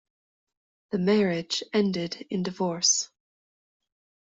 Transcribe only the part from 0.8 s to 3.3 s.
The marriage ended in divorce.